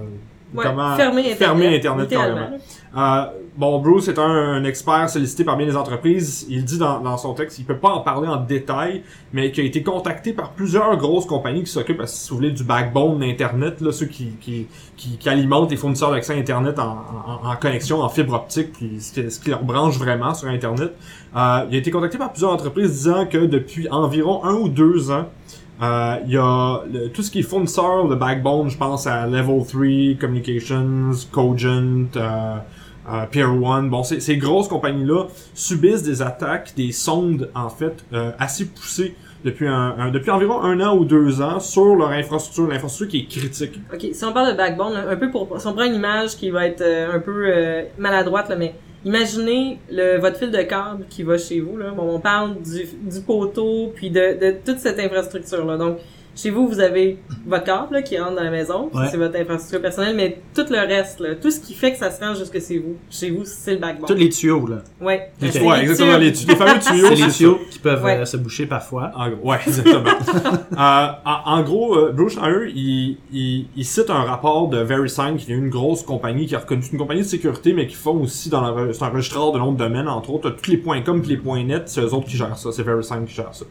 [0.55, 1.38] Ouais, comment fermer Internet.
[1.38, 2.49] fermer Internet carrément.
[2.97, 3.25] Euh,
[3.59, 6.47] bon, Bruce est un, un expert sollicité par bien des entreprises.
[6.49, 9.65] Il dit dans, dans son texte, il peut pas en parler en détail, mais qu'il
[9.65, 13.80] a été contacté par plusieurs grosses compagnies qui s'occupent, si vous voulez, du backbone d'Internet,
[13.80, 16.97] là, ceux qui, qui, qui, qui alimentent les fournisseurs d'accès Internet en,
[17.45, 20.49] en, en connexion, en fibre optique, puis ce qui, ce qui leur branche vraiment sur
[20.49, 20.93] Internet.
[21.37, 25.11] Euh, il a été contacté par plusieurs entreprises disant que depuis environ un ou deux
[25.11, 25.26] ans,
[25.82, 29.26] euh, il y a le- tout ce qui est fournisseur de backbone, je pense à
[29.26, 32.56] Level 3, Communications, Cogent, euh,
[33.12, 33.91] euh, Pier One.
[33.91, 39.15] Bon, ces, ces grosses compagnies-là subissent des attaques, des sondes, en fait, euh, assez poussées
[39.45, 43.19] depuis, un, un- depuis environ un an ou deux ans sur leur infrastructure, l'infrastructure qui
[43.36, 43.78] est critique.
[43.93, 46.50] Ok, si on parle de backbone, un peu pour, si on prend une image qui
[46.50, 48.75] va être euh, un peu euh, maladroite, là, mais
[49.06, 51.92] imaginez le, votre fil de câble qui va chez vous, là.
[51.92, 55.78] Bon, on parle du, du poteau, puis de, de toute cette infrastructure-là.
[55.78, 55.99] Donc,
[56.36, 58.90] chez vous, vous avez votre câble, là, qui rentre dans la maison.
[58.94, 59.06] Ouais.
[59.10, 62.10] C'est votre infrastructure personnelle, mais tout le reste, là, tout ce qui fait que ça
[62.10, 64.06] se rend jusque chez vous, chez vous, c'est le backbone.
[64.06, 64.76] Tous les tuyaux, là.
[65.00, 65.30] Ouais.
[65.40, 66.16] Ouais, exactement.
[66.18, 68.18] Les, tu- les fameux tuyaux, C'est les tuyaux qui peuvent Ouais.
[68.18, 69.10] euh, se boucher parfois.
[69.16, 70.04] En gros, ouais, exactement.
[70.72, 75.36] Euh, en, en gros, euh, Bruce Schneier, il, il, il cite un rapport de VeriSign,
[75.36, 78.20] qui est une grosse compagnie, qui a reconnu une compagnie de sécurité, mais qui font
[78.20, 81.00] aussi dans le, c'est un registraire de nom de domaine, entre autres, tous les points
[81.02, 83.54] .com et les points .net, c'est eux autres qui gèrent ça, c'est VeriSign qui gère
[83.54, 83.64] ça.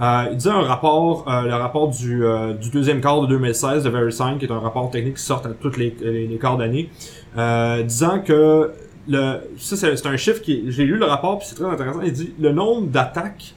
[0.00, 3.84] Euh, il disait un rapport, euh, le rapport du, euh, du deuxième quart de 2016
[3.84, 6.56] de VeriSign, qui est un rapport technique qui sort à toutes les, les, les quarts
[6.58, 6.90] d'année,
[7.36, 8.70] euh, disant que
[9.08, 12.00] le, ça c'est c'est un chiffre qui, j'ai lu le rapport puis c'est très intéressant.
[12.02, 13.54] Il dit le nombre d'attaques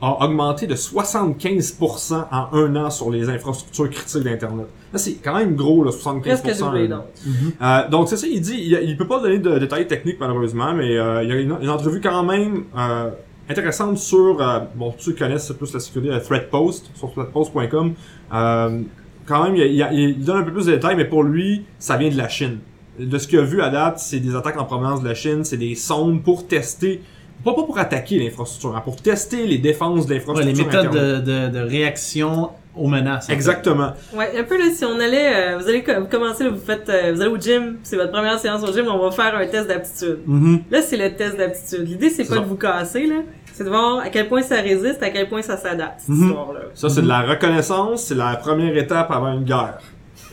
[0.00, 4.66] a augmenté de 75% en un an sur les infrastructures critiques d'internet.
[4.92, 6.20] Là c'est quand même gros là, 75%.
[6.20, 6.98] Presque en doublé, un an.
[6.98, 7.54] donc.
[7.62, 10.74] Euh, donc c'est ça, il dit, il, il peut pas donner de détails techniques malheureusement,
[10.74, 13.10] mais euh, il y a une, une entrevue quand même euh,
[13.48, 17.94] intéressante sur, euh, bon, tous ceux qui connaissent plus la sécurité, Threatpost, sur threatpost.com.
[18.32, 18.80] Euh,
[19.26, 21.96] quand même, il, il- il donne un peu plus de détails, mais pour lui, ça
[21.96, 22.58] vient de la Chine.
[22.98, 25.44] De ce qu'il a vu à date, c'est des attaques en provenance de la Chine,
[25.44, 27.00] c'est des sondes pour tester,
[27.44, 30.54] pas, pas pour attaquer l'infrastructure, hein, pour tester les défenses de Ouais, l'infrastructure.
[30.56, 33.28] les méthodes de, de, de réaction aux menaces.
[33.30, 33.92] Exactement.
[34.14, 36.88] Ouais, un peu là, si on allait, euh, vous allez vous commencez, là, vous faites,
[36.88, 39.46] euh, vous allez au gym, c'est votre première séance au gym, on va faire un
[39.46, 40.18] test d'aptitude.
[40.26, 40.62] Mhm.
[40.70, 41.86] Là, c'est le test d'aptitude.
[41.88, 42.40] L'idée, c'est pas ça.
[42.40, 43.16] de vous casser, là.
[43.52, 46.26] C'est de voir à quel point ça résiste, à quel point ça s'adapte, cette Mhm.
[46.28, 46.60] histoire-là.
[46.74, 49.78] Ça, c'est de la reconnaissance, c'est la première étape avant une guerre.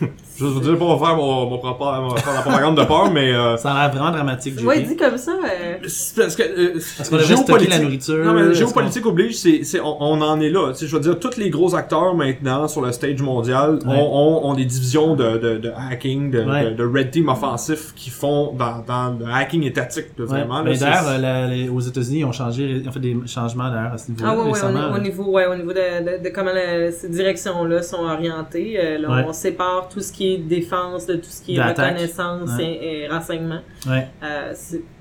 [0.42, 3.32] Je vous dire pas faire mon, mon propre- mon- faire la propagande de peur, mais
[3.32, 4.66] euh, Ça a l'air vraiment dramatique, Jerry.
[4.66, 8.24] Ouais, dit comme ça, euh, c'est parce que euh, Parce qu'on devrait stocker la nourriture.
[8.24, 10.72] Non, mais est-ce géopolitique oblige, c'est, c'est, on, on en est là.
[10.72, 13.94] Tu sais, je veux dire, tous les gros acteurs maintenant sur le stage mondial Ouais.
[13.96, 16.70] ont, ont, ont des divisions de, de, de hacking, de, Ouais.
[16.70, 20.30] de, de red team offensif qui font dans, dans le hacking étatique, là, Ouais.
[20.30, 20.58] vraiment.
[20.58, 23.00] là, Mais c'est- d'ailleurs, euh, la- les- aux États-Unis, ils ont changé, ils ont fait
[23.00, 24.90] des changements d'ailleurs à ce niveau-là ah ouais, ouais, récemment.
[24.92, 28.74] au, au niveau, ouais, au niveau de, de, de comment la- ces directions-là sont orientées,
[28.78, 29.24] euh, là, Ouais.
[29.28, 33.02] on sépare tout ce qui qui est défense, de tout ce qui est reconnaissance et,
[33.02, 33.60] et renseignement.
[33.86, 34.08] Ouais.
[34.22, 34.52] Euh,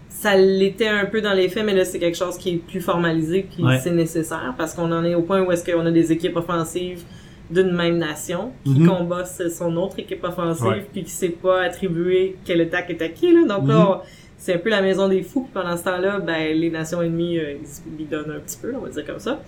[0.09, 2.81] ça l'était un peu dans les faits, mais là, c'est quelque chose qui est plus
[2.81, 3.79] formalisé, puis Ouais.
[3.79, 7.03] c'est nécessaire, parce qu'on en est au point où est-ce qu'on a des équipes offensives
[7.49, 8.87] d'une même nation qui Mhm.
[8.87, 13.33] combat son autre équipe offensive, puis qui sait pas attribuer quelle attaque est à qui,
[13.33, 13.45] là.
[13.47, 13.69] Donc Mhm.
[13.69, 14.01] là, on-
[14.37, 17.37] c'est un peu la maison des fous, puis pendant ce temps-là, ben, les nations ennemies,
[17.39, 19.39] euh, ils se bidonnent un petit peu, on va dire comme ça.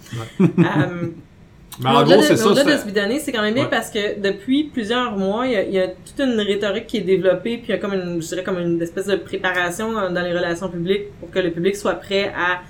[0.42, 0.44] Euh,
[1.80, 2.46] Mais mais en au-delà gros, de- c'est mais ça.
[2.48, 3.70] au-delà de c'est- se bidanner, c'est quand même bien Ouais.
[3.70, 6.98] parce que depuis plusieurs mois, il y, a, il y a toute une rhétorique qui
[6.98, 9.92] est développée, puis il y a comme une, je dirais comme une espèce de préparation
[9.92, 12.62] dans, dans les relations publiques pour que le public soit prêt à,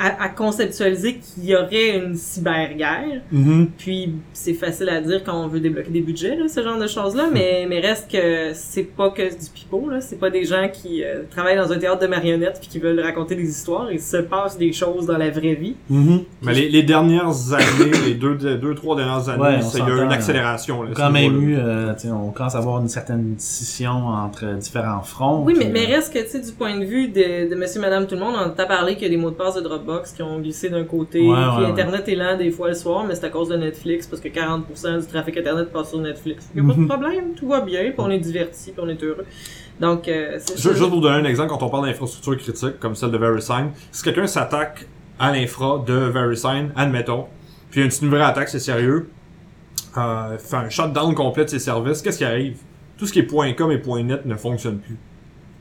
[0.00, 3.20] à, à conceptualiser qu'il y aurait une cyberguerre.
[3.30, 3.68] Mhm.
[3.76, 6.86] Puis c'est facile à dire quand on veut débloquer des budgets, là, ce genre de
[6.86, 10.00] choses-là, mais, mais reste que c'est pas que du pipeau, là.
[10.00, 13.00] C'est pas des gens qui euh, travaillent dans un théâtre de marionnettes puis qui veulent
[13.00, 13.92] raconter des histoires.
[13.92, 15.76] Il se passe des choses dans la vraie vie.
[15.90, 16.22] Mhm.
[16.42, 19.88] Mais les, les dernières années, les deux, deux, trois dernières années, Ouais, il y a
[19.88, 20.82] eu une accélération.
[20.82, 25.44] Là, quand même eu, euh, on commence à avoir une certaine scission entre différents fronts.
[25.44, 27.54] Oui, mais, puis, mais euh, reste que, tu sais, du point de vue de, de
[27.54, 29.54] monsieur, madame, tout le monde, on t'a parlé qu'il y a des mots de passe
[29.56, 32.68] de Dropbox qui ont glissé d'un côté, Ouais, puis ouais, Internet est lent des fois
[32.68, 35.90] le soir, mais c'est à cause de Netflix, parce que 40% du trafic Internet passe
[35.90, 36.48] sur Netflix.
[36.54, 36.88] Il y a pas de Mhm.
[36.88, 39.24] problème, tout va bien, puis on est diverti, puis on est heureux.
[39.80, 43.10] Donc, euh, Juste pour vous donner un exemple, quand on parle d'infrastructure critique, comme celle
[43.10, 44.86] de VeriSign, si quelqu'un s'attaque
[45.18, 47.26] à l'infra de VeriSign, admettons,
[47.70, 49.08] puis il y a une petite nouvelle attaque, c'est sérieux,
[49.96, 52.58] euh, fait un shutdown complet de ses services, qu'est-ce qui arrive?
[52.98, 53.26] Tout ce qui est
[53.56, 54.96] .com et .net ne fonctionne plus.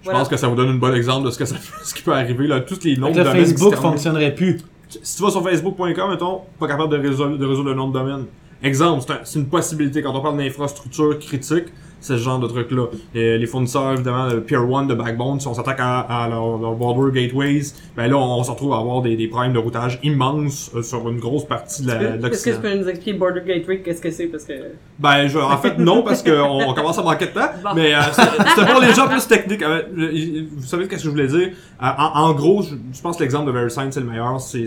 [0.02, 0.20] Je Voilà.
[0.20, 2.14] pense que ça vous donne un bon exemple de ce, que ça, ce qui peut
[2.14, 4.60] arriver, là, tous les noms de domaines Facebook fonctionnerait plus.
[5.04, 7.94] Si tu vas sur facebook.com, mettons, pas capable de résoudre, de résoudre le nom de
[7.94, 8.26] domaine.
[8.64, 10.02] Exemple, c'est un- c'est une possibilité.
[10.02, 11.66] Quand on parle d'infrastructure critique,
[12.02, 12.86] ce genre de truc-là.
[13.14, 16.58] Et les fournisseurs, évidemment, de Peer 1, de Backbone, si on s'attaque à, à leur,
[16.58, 17.62] leur border gateways,
[17.98, 21.08] ben là, on, se retrouve à avoir des, des problèmes de routage immenses euh, sur
[21.10, 22.56] une grosse partie de la- de Est-ce que l'Occident.
[22.56, 24.54] tu peux nous expliquer Border Gateway, qu'est-ce que c'est, parce que...
[24.98, 26.32] Ben, je, en fait, non, parce qu'on
[26.70, 27.50] on commence à manquer de temps.
[27.64, 27.70] Bon.
[27.76, 29.62] Mais euh, c'était pour les gens plus techniques.
[29.64, 31.50] Euh, euh, vous savez qu'est-ce que je voulais dire?
[31.82, 34.40] Euh, en, en gros, je, je pense que l'exemple de VeriSign, c'est le meilleur.
[34.40, 34.66] C'est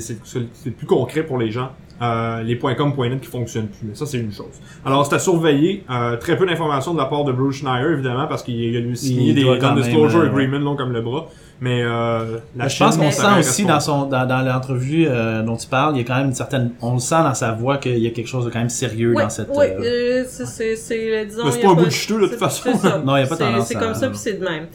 [0.66, 1.71] le plus concret pour les gens.
[2.00, 3.88] Euh, les .com, .net qui fonctionnent plus.
[3.88, 4.46] Mais ça, c'est une chose.
[4.85, 5.85] Alors, c'est à surveiller.
[5.90, 8.96] Euh, très peu d'informations de la part de Bruce Schneier, évidemment, parce qu'il a lui
[8.96, 11.28] signé Il des non-disclosure euh, agreements longs comme le bras.
[11.61, 15.57] Mais euh, la je pense qu'on sent aussi dans son dans, dans l'entrevue euh, dont
[15.57, 17.76] tu parles, il y a quand même une certaine on le sent dans sa voix
[17.76, 20.46] qu'il y a quelque chose de quand même sérieux Ouais, dans cette ouais, euh, c'est,
[20.46, 21.44] c'est, c'est, disons...
[21.44, 22.70] Mais c'est pas un bout de chuteux, de toute façon.
[23.05, 24.66] Non, il y a pas tendance C'est à- comme ça, puis c'est de même.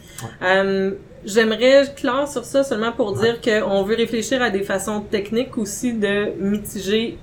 [1.25, 5.93] J'aimerais clore sur ça seulement pour dire qu'on veut réfléchir à des façons techniques aussi
[5.93, 7.17] de mitiger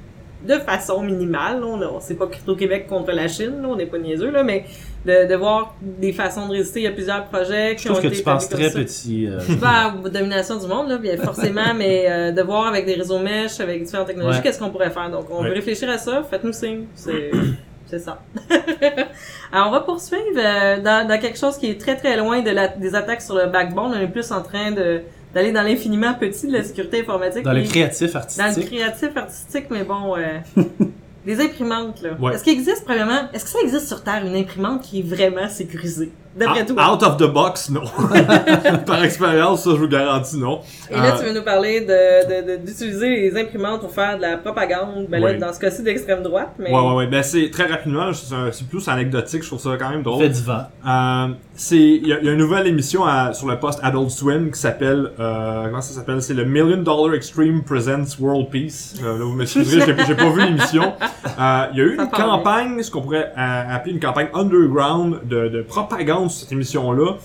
[0.46, 1.60] de façon minimale.
[1.60, 1.66] là.
[1.90, 4.66] On ne sait pas Crypto-Québec contre la Chine, là, on n'est pas niaiseux, là, mais
[5.06, 6.80] de, de voir des façons de résister.
[6.80, 8.78] Il y a plusieurs projets qui je ont que été tu penses très ça.
[8.78, 12.84] petit euh, Pas à domination du monde, là, bien forcément, mais euh, de voir avec
[12.84, 14.42] des réseaux mesh, avec différentes technologies, Ouais.
[14.42, 15.10] qu'est-ce qu'on pourrait faire?
[15.10, 15.48] Donc, on Ouais.
[15.48, 16.22] veut réfléchir à ça.
[16.28, 16.84] Faites-nous signe.
[16.94, 17.30] C'est,
[17.86, 18.22] c'est ça.
[19.52, 22.50] Alors, on va poursuivre euh, dans, dans quelque chose qui est très très loin de
[22.50, 23.92] la, des attaques sur le backbone.
[23.94, 25.02] On est plus en train de
[25.34, 27.42] d'aller dans l'infiniment petit de la sécurité informatique.
[27.44, 28.66] dans le créatif dans le artistique.
[28.66, 30.38] créatif artistique, mais bon, euh,
[31.26, 32.10] des imprimantes, là.
[32.20, 32.34] Ouais.
[32.34, 35.48] Est-ce qu'il existe, premièrement, est-ce que ça existe sur Terre une imprimante qui est vraiment
[35.48, 36.12] sécurisée?
[36.36, 36.92] D'après Out, toi.
[36.94, 37.82] out of the box, non.
[38.86, 40.60] Par expérience, ça, je vous garantis, non.
[40.90, 44.16] Et là, Euh, tu veux nous parler de, de, de- d'utiliser les imprimantes pour faire
[44.16, 46.70] de la propagande, ben là, dans ce cas-ci d'extrême droite, mais...
[46.72, 47.06] Ouais, ouais, ouais.
[47.06, 50.22] Ben, c'est très rapidement, c'est plus anecdotique, je trouve ça quand même drôle.
[50.22, 50.66] Fait divers.
[50.86, 53.78] Euh, c'est, il y, a il y a une nouvelle émission à- sur le poste
[53.82, 56.20] Adult Swim qui s'appelle, euh, comment ça s'appelle?
[56.20, 58.94] C'est le Million Dollar Extreme Presents World Peace.
[59.02, 60.92] Euh, là, vous m'excuserez, j'ai, j'ai pas vu l'émission.
[61.38, 62.24] Euh, il y a eu Ça une bien.
[62.26, 67.16] campagne, ce qu'on pourrait euh, appeler une campagne underground de, de propagande cette émission-là.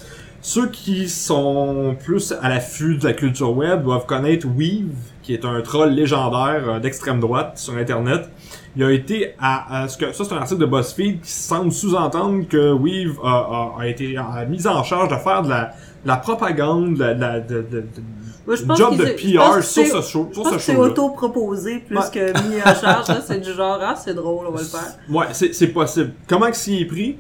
[0.41, 4.88] Ceux qui sont plus à l'affût de la culture web doivent connaître Weave,
[5.21, 8.29] qui est un troll légendaire euh, d'extrême droite sur Internet.
[8.77, 11.73] Il a été à, à ce que ça c'est un article de BuzzFeed qui semble
[11.73, 13.27] sous-entendre que Weave a,
[13.77, 17.03] a, a été a mis en charge de faire de la, de la propagande, de
[17.03, 17.83] la, de, de,
[18.47, 22.03] Moi, je pense job de PR sur ce show, sur ce c'est auto-proposé plus Ouais.
[22.13, 23.19] que mis en charge, là.
[23.25, 24.95] C'est du genre, ah, c'est drôle, on va le faire.
[25.09, 26.13] Ouais, c'est c'est possible.
[26.29, 27.17] Comment que s'y est pris?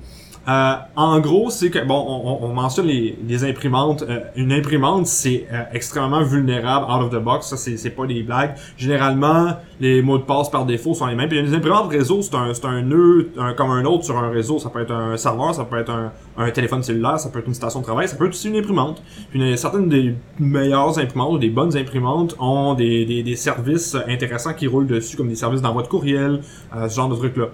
[0.47, 4.03] Euh, en gros, c'est que, bon, on, on- on mentionne les, les imprimantes.
[4.09, 7.47] Euh, une imprimante, c'est euh, extrêmement vulnérable out of the box.
[7.47, 8.55] Ça, c'est pas des blagues.
[8.77, 11.29] Généralement, les mots de passe par défaut sont les mêmes.
[11.29, 14.57] Puis les imprimantes réseau, c'est un, un nœud un- comme un autre sur un réseau.
[14.59, 17.47] Ça peut être un serveur, ça peut être un, un téléphone cellulaire, ça peut être
[17.47, 19.03] une station de travail, ça peut être aussi une imprimante.
[19.29, 24.53] Puis certaines des meilleures imprimantes ou des bonnes imprimantes ont des, des, des services intéressants
[24.53, 26.41] qui roulent dessus, comme des services d'envoi de courriel,
[26.75, 27.47] euh, ce genre de trucs-là.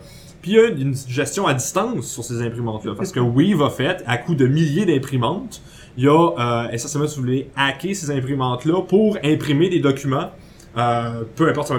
[0.45, 2.93] Puis il y a une gestion à distance sur ces imprimantes-là.
[2.95, 5.59] Parce que Weave a fait, à coup de milliers d'imprimantes,
[5.97, 10.29] il y a euh, essentiellement, si vous voulez, hacker ces imprimantes-là pour imprimer des documents
[10.77, 11.69] Euh, peu importe,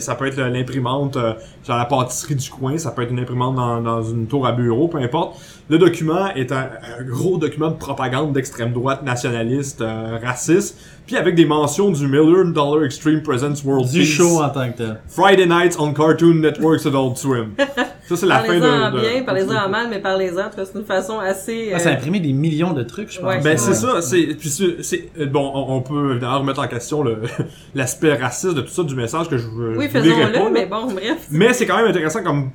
[0.00, 3.56] ça peut être, l'imprimante euh, sur la pâtisserie du coin, ça peut être une imprimante
[3.56, 5.38] dans, dans une tour à bureau, peu importe.
[5.68, 11.16] Le document est un, un gros document de propagande d'extrême droite nationaliste, euh, raciste, puis
[11.16, 14.06] avec des mentions du Million Dollar Extreme Presents World Du Peace.
[14.06, 15.00] show en tant que tel.
[15.08, 17.50] Friday nights on Cartoon Network's Adult Swim.
[18.08, 18.60] Ça, c'est la fin de...
[18.60, 20.46] de- bien, parlez-en en mal, mais parlez-en.
[20.46, 21.72] en tout cas, C'est une façon assez...
[21.74, 23.28] Ah, ça a euh, imprimé des millions de trucs, je pense.
[23.28, 23.40] Ouais.
[23.42, 26.68] Ben c'est ça, c'est puis c'est c'est- euh, bon, on, on peut évidemment remettre en
[26.68, 27.18] question le
[27.74, 31.26] l'aspect raciste de tout ça du message que je veux Oui, faisons-le, mais bon, bref.
[31.30, 32.50] Mais c'est quand même intéressant comme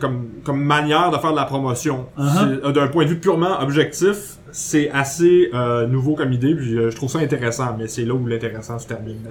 [0.00, 2.06] comme comme manière de faire de la promotion.
[2.18, 2.30] Uh-huh.
[2.60, 4.16] C'est- euh, D'un point de vue purement objectif,
[4.52, 8.14] c'est assez euh, nouveau comme idée, puis euh, je trouve ça intéressant, mais c'est là
[8.14, 9.18] où l'intéressant se termine.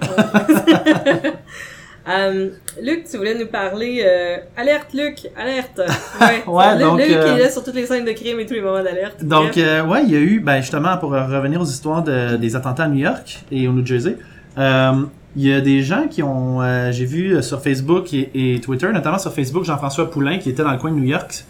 [2.08, 2.48] Euh,
[2.82, 4.02] Luc, tu voulais nous parler...
[4.04, 5.18] euh, Alerte, Luc!
[5.36, 5.80] Alerte!
[6.46, 8.54] Ouais, donc, Luc, euh, il est là sur toutes les scènes de crime et tous
[8.54, 9.24] les moments d'alerte.
[9.24, 12.56] Donc, euh, ouais, il y a eu, ben, justement, pour revenir aux histoires de- des
[12.56, 14.16] attentats à New York et au New Jersey,
[14.56, 16.60] il y a des gens qui ont,
[16.90, 20.72] j'ai vu sur Facebook et, et Twitter, notamment sur Facebook, Jean-François Poulain, qui était dans
[20.72, 21.44] le coin de New York,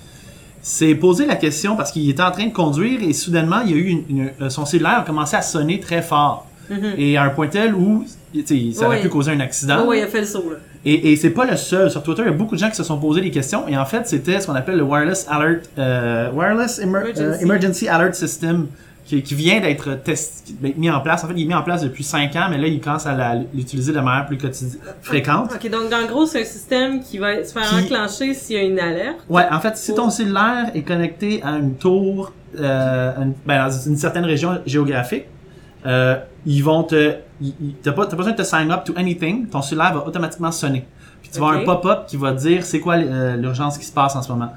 [0.60, 3.74] s'est posé la question parce qu'il était en train de conduire et soudainement, il y
[3.74, 4.04] a eu une,
[4.38, 6.46] une- son cellulaire a commencé à sonner très fort.
[6.70, 6.92] Mhm.
[6.96, 8.04] Et à un point tel où,
[8.74, 9.02] ça aurait Oui.
[9.02, 9.86] pu causer un accident.
[9.86, 10.56] Ouais, il a fait le saut, là.
[10.84, 11.90] Et, et c'est pas le seul.
[11.90, 13.68] Sur Twitter, il y a beaucoup de gens qui se sont posé des questions.
[13.68, 17.22] Et en fait, c'était ce qu'on appelle le Wireless Alert, euh, Wireless Emer- Emergency.
[17.22, 18.66] euh, Emergency Alert System,
[19.04, 19.98] qui, qui vient d'être
[20.60, 21.22] ben, mis en place.
[21.24, 23.34] En fait, il est mis en place depuis 5 ans, mais là, il commence à
[23.54, 25.52] l'utiliser de manière plus quotidienne, fréquente.
[25.54, 28.58] Ok, donc en gros, c'est un système qui va se faire Qui- enclencher s'il y
[28.58, 29.18] a une alerte.
[29.28, 33.70] Ouais, en fait, si ton cellulaire est connecté à une tour, euh, une- ben, dans
[33.72, 35.24] une certaine région géographique,
[35.86, 36.16] euh,
[36.46, 37.14] ils vont te,
[37.82, 40.50] t'as pas, t'as pas besoin de te sign up to anything, ton cellulaire va automatiquement
[40.52, 40.84] sonner.
[41.22, 43.84] Puis tu vas avoir un pop-up qui va te dire c'est quoi euh, l'urgence qui
[43.84, 44.50] se passe en ce moment.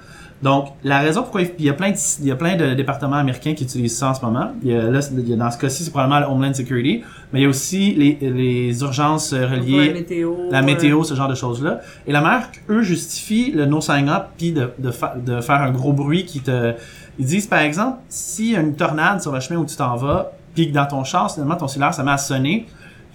[0.43, 3.15] Donc, la raison pourquoi il y a plein de, il y a plein de départements
[3.15, 4.52] américains qui utilisent ça en ce moment.
[4.63, 6.54] Il y a, là, c'est- il y a- dans ce cas-ci, c'est probablement le Homeland
[6.54, 10.34] Security, mais il y a aussi les, les urgences euh, Pour la reliées météo.
[10.52, 11.80] la météo, ce genre de choses-là.
[12.06, 15.62] Et la mère, eux, justifient le no sign up puis de, de, fa- de faire
[15.62, 16.74] un gros bruit qui te...
[17.17, 19.95] Ils disent, par exemple, s'il y a une tornade sur le chemin où tu t'en
[19.95, 22.65] vas, puis que dans ton char, finalement, ton cellulaire, ça met à sonner,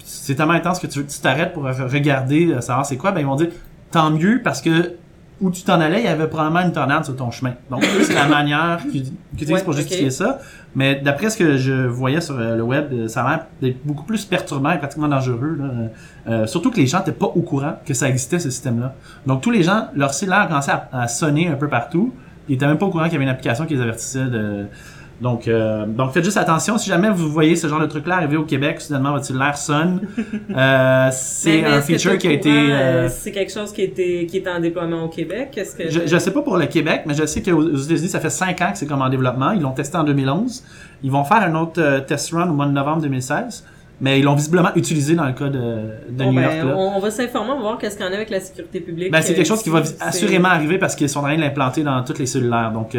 [0.03, 3.19] c'est tellement intense que tu tu t'arrêtes pour re- regarder, euh, savoir c'est quoi, ben
[3.19, 3.49] ils vont dire,
[3.91, 4.93] tant mieux, parce que
[5.41, 7.53] où tu t'en allais, il y avait probablement une tornade sur ton chemin.
[7.71, 10.37] Donc, c'est la manière qu'ils utilisent Ouais, pour justifier ça.
[10.75, 13.83] Mais d'après ce que je voyais sur euh, le web, euh, ça a l'air d'être
[13.83, 15.57] beaucoup plus perturbant et pratiquement dangereux.
[15.59, 15.65] Là.
[16.31, 18.93] Euh, surtout que les gens n'étaient pas au courant que ça existait, ce système-là.
[19.25, 22.13] Donc tous les gens, leur cellulaire commençait à, à sonner un peu partout.
[22.47, 24.67] Ils étaient même pas au courant qu'il y avait une application qui les avertissait de...
[25.21, 26.79] Donc, euh, donc faites juste attention.
[26.79, 30.01] Si jamais vous voyez ce genre de truc-là arriver au Québec, soudainement votre cellulaire sonne.
[30.51, 32.49] Euh, c'est un feature qui a été...
[32.51, 35.51] euh, C'est quelque chose qui, était, qui est en déploiement au Québec?
[35.55, 38.09] Est-ce que je, je sais pas pour le Québec, mais je sais qu'aux aux États-Unis,
[38.09, 39.51] ça fait 5 ans que c'est comme en développement.
[39.51, 40.63] Ils l'ont testé en 2011.
[41.03, 43.63] Ils vont faire un autre test run au mois de novembre 2016.
[44.01, 45.59] Mais ils l'ont visiblement utilisé dans le cas de,
[46.09, 46.55] de Bon, New ben, York.
[46.65, 46.75] Là.
[46.75, 49.11] on, va s'informer, on va voir qu'est-ce qu'il y en a avec la sécurité publique.
[49.11, 51.83] Ben, c'est quelque chose qui va assurément arriver parce qu'ils sont en train de l'implanter
[51.83, 52.71] dans tous les cellulaires.
[52.71, 52.95] Donc,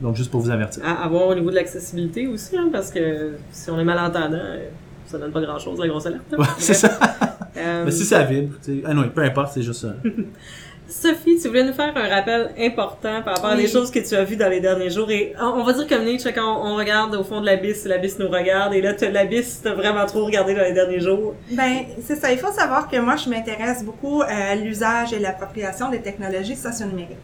[0.00, 0.82] donc juste pour vous avertir.
[0.84, 4.38] À, à voir au niveau de l'accessibilité aussi, hein, parce que si on est malentendant,
[4.40, 4.68] euh,
[5.06, 6.22] ça donne pas grand-chose, la grosse alerte.
[6.32, 6.36] hein.
[6.38, 6.98] Ouais, c'est ça.
[7.56, 8.82] Euh, Mais si ça vibre, tu sais.
[8.86, 9.88] Ah non, peu importe, c'est juste ça.
[10.88, 14.14] Sophie, tu voulais nous faire un rappel important par rapport à des choses que tu
[14.14, 15.10] as vues dans les derniers jours.
[15.10, 17.84] Et on, on va dire comme Nietzsche, quand on, on regarde au fond de l'abysse,
[17.86, 18.72] l'abysse nous regarde.
[18.74, 21.34] Et là, t'as- l'abysse t'a vraiment trop regardé dans les derniers jours.
[21.52, 22.32] Ben, c'est ça.
[22.32, 27.18] Il faut savoir que moi, je m'intéresse beaucoup à l'usage et l'appropriation des technologies socio-numériques.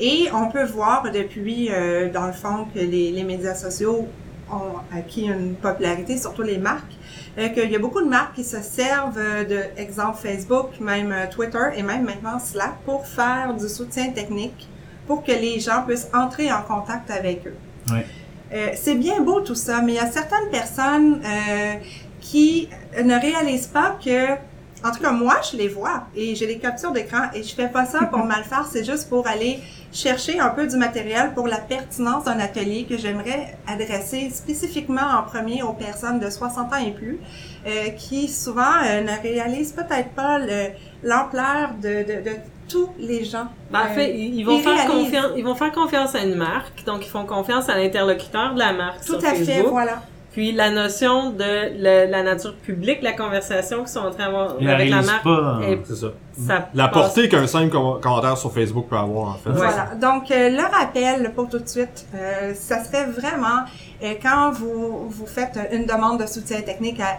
[0.00, 4.08] Et on peut voir depuis, euh, dans le fond, que les, les médias sociaux
[4.50, 6.92] ont acquis une popularité, surtout les marques,
[7.38, 11.26] euh, qu'il y a beaucoup de marques qui se servent de, exemple, Facebook, même euh,
[11.30, 14.68] Twitter et même maintenant Slack pour faire du soutien technique
[15.06, 17.56] pour que les gens puissent entrer en contact avec eux.
[17.90, 18.06] Ouais.
[18.52, 21.74] Euh, c'est bien beau tout ça, mais il y a certaines personnes euh,
[22.20, 22.68] qui
[23.02, 24.36] ne réalisent pas que,
[24.84, 27.68] en tout cas moi, je les vois et j'ai des captures d'écran et je fais
[27.68, 29.58] pas ça pour mal faire, c'est juste pour aller
[29.92, 35.22] chercher un peu du matériel pour la pertinence d'un atelier que j'aimerais adresser spécifiquement en
[35.22, 37.18] premier aux personnes de 60 ans et plus,
[37.66, 40.70] euh, qui souvent euh, ne réalisent peut-être pas le-
[41.02, 42.36] l'ampleur de, de, de
[42.68, 43.46] tous les gens.
[43.70, 46.34] Ben, en fait, ils, ils vont ils faire confiance, ils vont faire confiance à une
[46.34, 50.02] marque, donc ils font confiance à l'interlocuteur de la marque Tout sur à fait, voilà.
[50.34, 51.44] Puis la notion de
[51.78, 55.60] le- la nature publique, la conversation qu'ils sont en train d'avoir avec la marque, pas.
[55.62, 56.06] est- C'est ça.
[56.46, 59.50] ça La passe portée qu'un simple com- commentaire sur Facebook peut avoir, en fait.
[59.50, 59.90] Voilà.
[59.94, 63.60] Donc, euh, le rappel pour tout de suite, euh, ça serait vraiment
[64.02, 67.18] euh, quand vous, vous faites une demande de soutien technique à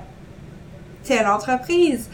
[1.04, 2.10] telle entreprise.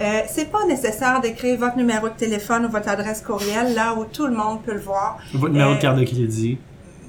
[0.00, 4.04] Euh, c'est pas nécessaire d'écrire votre numéro de téléphone ou votre adresse courriel là où
[4.04, 5.18] tout le monde peut le voir.
[5.34, 6.58] Votre numéro Euh, de carte de crédit,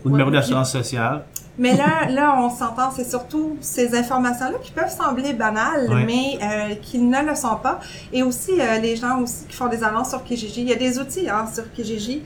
[0.04, 1.24] ou ouais, numéro d'assurance sociale.
[1.60, 6.04] Mais là, là, on s'entend, c'est surtout ces informations-là qui peuvent sembler banales, Ouais.
[6.06, 7.80] mais euh, qui ne le sont pas.
[8.14, 10.62] Et aussi, euh, les gens aussi qui font des annonces sur Kijiji.
[10.62, 12.22] Il y a des outils hein, sur Kijiji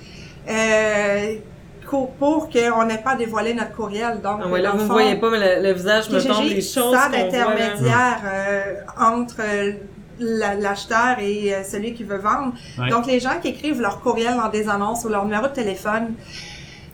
[0.50, 1.36] euh,
[1.90, 4.20] pour, pour qu'on n'ait pas dévoilé notre courriel.
[4.22, 6.56] Donc, Ah ouais, là, vous ne voyez pas, mais le, le visage me tombe Kijiji
[6.56, 7.24] des choses qu'on voit, là.
[7.24, 9.72] d'intermédiaire euh, entre euh,
[10.20, 12.54] la- l'acheteur et euh, celui qui veut vendre.
[12.78, 12.90] Ouais.
[12.90, 16.14] Donc, les gens qui écrivent leur courriel dans des annonces ou leur numéro de téléphone.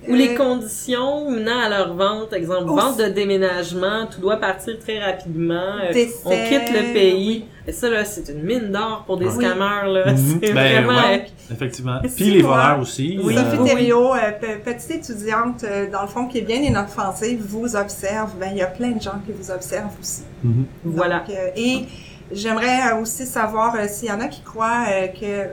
[0.08, 2.86] Ou les euh, conditions menant à leur vente, exemple, Aussi.
[2.86, 7.28] vente de déménagement, tout doit partir très rapidement, euh, Décès, on quitte le pays.
[7.28, 7.46] oui.
[7.70, 9.34] Et ça, là, c'est une mine d'or pour des Oui.
[9.46, 10.14] scammers, là.
[10.14, 10.40] Mhm.
[10.42, 11.02] C'est Ben, vraiment...
[11.10, 11.26] ouais.
[11.52, 12.02] Effectivement.
[12.04, 13.20] Et Puis les voleurs aussi.
[13.22, 13.36] Oui.
[13.38, 13.70] euh, Sophie.
[13.70, 18.32] Thériault, euh, pe- petite étudiante, euh, dans le fond, qui est bien inoffensive, vous observe.
[18.40, 20.22] Ben, il y a plein de gens qui vous observent aussi.
[20.44, 20.66] mhm.
[20.86, 21.20] Voilà.
[21.28, 21.86] Donc, euh, et
[22.32, 25.50] j'aimerais aussi savoir euh, s'il y en a qui croient euh, que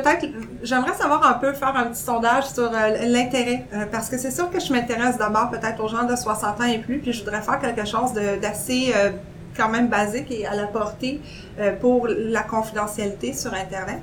[0.00, 0.26] peut-être
[0.62, 4.30] j'aimerais savoir un peu faire un petit sondage sur euh, l'intérêt euh, parce que c'est
[4.30, 7.24] sûr que je m'intéresse d'abord peut-être aux gens de 60 ans et plus puis je
[7.24, 9.10] voudrais faire quelque chose d'assez euh,
[9.56, 11.20] quand même basique et à la portée
[11.58, 14.00] euh, pour la confidentialité sur internet.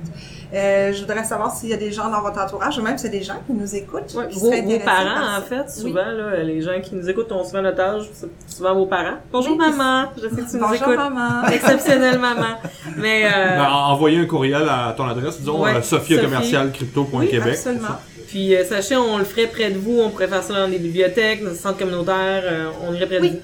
[0.53, 3.11] Euh, je voudrais savoir s'il y a des gens dans votre entourage ou même s'il
[3.11, 4.13] y a des gens qui nous écoutent.
[4.15, 5.81] Ouais, qui vos, vos parents, par en fait, Oui.
[5.81, 9.17] souvent, là, les gens qui nous écoutent ont souvent notre âge, c'est souvent vos parents.
[9.31, 10.95] Bonjour Oui, maman, je sais que tu nous Bonjour écoutes.
[10.97, 11.47] maman.
[11.51, 12.55] Exceptionnelle maman.
[12.97, 16.21] Mais, euh, Ben, envoyer un courriel à ton adresse, disons, Ouais, sophia Sophie.
[16.21, 17.53] commercial Oui, crypto.québec.
[17.55, 17.87] absolument.
[18.27, 21.43] puis sachez, on le ferait près de vous, on pourrait faire ça dans des bibliothèques,
[21.43, 22.43] dans des centres communautaires,
[22.87, 23.29] on irait près Oui.
[23.31, 23.41] de vous.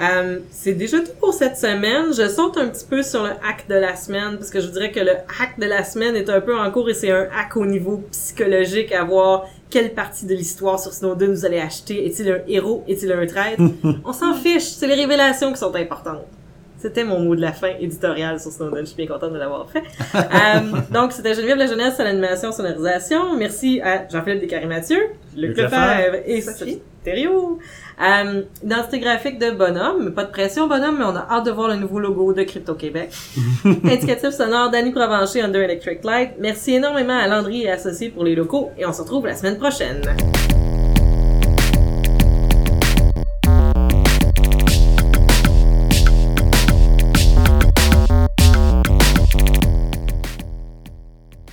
[0.00, 2.12] Euh, c'est déjà tout pour cette semaine.
[2.12, 4.72] Je saute un petit peu sur le hack de la semaine parce que je vous
[4.72, 7.28] dirais que le hack de la semaine est un peu en cours et c'est un
[7.34, 12.06] hack au niveau psychologique à voir quelle partie de l'histoire sur Snowden vous allez acheter.
[12.06, 12.84] Est-il un héros?
[12.86, 13.60] Est-il un traître?
[14.04, 14.62] On s'en fiche.
[14.62, 16.24] C'est les révélations qui sont importantes.
[16.78, 18.82] C'était mon mot de la fin éditorial sur Snowden.
[18.82, 19.82] Je suis bien contente de l'avoir fait.
[20.14, 23.36] Euh, donc, c'était Geneviève La Jeunesse à l'animation sonorisation.
[23.36, 24.98] Merci à Jean-Philippe Descaries-Mathieu,
[25.36, 26.80] Luc Luc Lefebvre et Sophie.
[27.08, 27.58] Thériault.
[28.00, 30.12] Euh, identité graphique de Bonhomme.
[30.14, 32.74] Pas de pression, Bonhomme, mais on a hâte de voir le nouveau logo de Crypto
[32.74, 33.10] Québec.
[33.64, 36.32] Indicatif sonore d'Annie Provencher Under Electric Light.
[36.38, 39.58] Merci énormément à Landry et Associés pour les locaux et on se retrouve la semaine
[39.58, 40.02] prochaine.